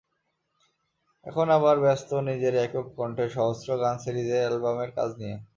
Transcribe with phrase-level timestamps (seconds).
[1.25, 5.35] এখন আবার ব্যস্ত নিজের একক কণ্ঠে সহস্র গান সিরিজের অ্যালবামের কাজ নিয়ে।